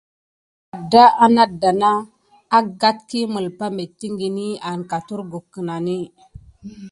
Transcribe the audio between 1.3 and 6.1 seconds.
anada agaɗɗa yi melipa metikini an katurhu kenani.